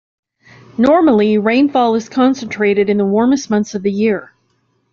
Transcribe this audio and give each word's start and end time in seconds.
Normally, 0.79 1.37
rainfall 1.37 1.93
is 1.93 2.09
concentrated 2.09 2.89
in 2.89 2.97
the 2.97 3.05
warmest 3.05 3.51
months 3.51 3.75
of 3.75 3.83
the 3.83 3.91
year. 3.91 4.33